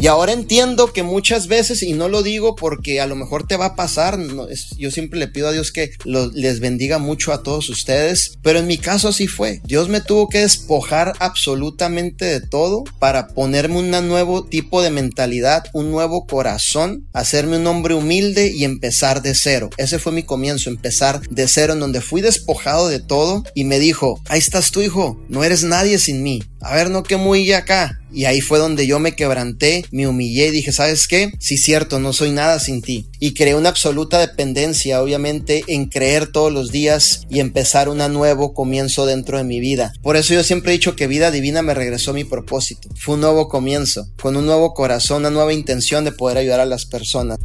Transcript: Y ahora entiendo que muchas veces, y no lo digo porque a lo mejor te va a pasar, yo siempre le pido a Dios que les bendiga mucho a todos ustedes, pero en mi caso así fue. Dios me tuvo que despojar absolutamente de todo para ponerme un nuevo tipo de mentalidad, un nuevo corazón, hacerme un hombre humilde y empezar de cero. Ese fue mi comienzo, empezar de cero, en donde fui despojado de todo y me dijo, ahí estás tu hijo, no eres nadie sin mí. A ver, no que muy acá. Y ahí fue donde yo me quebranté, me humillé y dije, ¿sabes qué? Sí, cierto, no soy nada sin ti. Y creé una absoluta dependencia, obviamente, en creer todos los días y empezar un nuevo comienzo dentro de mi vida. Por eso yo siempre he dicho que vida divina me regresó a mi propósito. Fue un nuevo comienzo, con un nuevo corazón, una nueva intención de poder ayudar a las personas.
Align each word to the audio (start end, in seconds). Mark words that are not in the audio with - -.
Y 0.00 0.06
ahora 0.06 0.32
entiendo 0.32 0.92
que 0.92 1.02
muchas 1.02 1.48
veces, 1.48 1.82
y 1.82 1.92
no 1.92 2.08
lo 2.08 2.22
digo 2.22 2.54
porque 2.54 3.00
a 3.00 3.06
lo 3.06 3.16
mejor 3.16 3.48
te 3.48 3.56
va 3.56 3.66
a 3.66 3.74
pasar, 3.74 4.16
yo 4.78 4.90
siempre 4.92 5.18
le 5.18 5.26
pido 5.26 5.48
a 5.48 5.52
Dios 5.52 5.72
que 5.72 5.90
les 6.04 6.60
bendiga 6.60 6.98
mucho 6.98 7.32
a 7.32 7.42
todos 7.42 7.68
ustedes, 7.68 8.38
pero 8.42 8.60
en 8.60 8.68
mi 8.68 8.78
caso 8.78 9.08
así 9.08 9.26
fue. 9.26 9.60
Dios 9.64 9.88
me 9.88 10.00
tuvo 10.00 10.28
que 10.28 10.38
despojar 10.38 11.14
absolutamente 11.18 12.26
de 12.26 12.40
todo 12.40 12.84
para 13.00 13.26
ponerme 13.28 13.78
un 13.78 13.90
nuevo 13.90 14.44
tipo 14.44 14.82
de 14.82 14.90
mentalidad, 14.90 15.64
un 15.72 15.90
nuevo 15.90 16.26
corazón, 16.26 17.08
hacerme 17.12 17.56
un 17.56 17.66
hombre 17.66 17.94
humilde 17.94 18.52
y 18.54 18.62
empezar 18.62 19.20
de 19.20 19.34
cero. 19.34 19.68
Ese 19.78 19.98
fue 19.98 20.12
mi 20.12 20.22
comienzo, 20.22 20.70
empezar 20.70 21.20
de 21.28 21.48
cero, 21.48 21.72
en 21.72 21.80
donde 21.80 22.00
fui 22.00 22.20
despojado 22.20 22.88
de 22.88 23.00
todo 23.00 23.42
y 23.52 23.64
me 23.64 23.80
dijo, 23.80 24.20
ahí 24.28 24.38
estás 24.38 24.70
tu 24.70 24.80
hijo, 24.80 25.20
no 25.28 25.42
eres 25.42 25.64
nadie 25.64 25.98
sin 25.98 26.22
mí. 26.22 26.40
A 26.60 26.74
ver, 26.74 26.90
no 26.90 27.02
que 27.02 27.16
muy 27.16 27.52
acá. 27.52 28.00
Y 28.12 28.24
ahí 28.24 28.40
fue 28.40 28.58
donde 28.58 28.86
yo 28.86 28.98
me 28.98 29.14
quebranté, 29.14 29.84
me 29.90 30.06
humillé 30.06 30.48
y 30.48 30.52
dije, 30.52 30.72
¿sabes 30.72 31.06
qué? 31.06 31.32
Sí, 31.38 31.58
cierto, 31.58 31.98
no 31.98 32.12
soy 32.12 32.30
nada 32.30 32.58
sin 32.58 32.82
ti. 32.82 33.06
Y 33.18 33.34
creé 33.34 33.54
una 33.54 33.68
absoluta 33.68 34.18
dependencia, 34.18 35.02
obviamente, 35.02 35.64
en 35.66 35.86
creer 35.86 36.30
todos 36.30 36.52
los 36.52 36.70
días 36.70 37.22
y 37.28 37.40
empezar 37.40 37.88
un 37.88 37.98
nuevo 38.12 38.54
comienzo 38.54 39.06
dentro 39.06 39.38
de 39.38 39.44
mi 39.44 39.60
vida. 39.60 39.92
Por 40.02 40.16
eso 40.16 40.34
yo 40.34 40.42
siempre 40.42 40.72
he 40.72 40.78
dicho 40.78 40.96
que 40.96 41.06
vida 41.06 41.30
divina 41.30 41.62
me 41.62 41.74
regresó 41.74 42.12
a 42.12 42.14
mi 42.14 42.24
propósito. 42.24 42.88
Fue 42.96 43.14
un 43.14 43.20
nuevo 43.20 43.48
comienzo, 43.48 44.08
con 44.20 44.36
un 44.36 44.46
nuevo 44.46 44.72
corazón, 44.72 45.18
una 45.18 45.30
nueva 45.30 45.52
intención 45.52 46.04
de 46.04 46.12
poder 46.12 46.38
ayudar 46.38 46.60
a 46.60 46.66
las 46.66 46.86
personas. 46.86 47.38